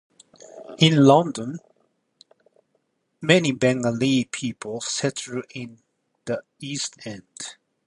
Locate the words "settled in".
4.81-5.77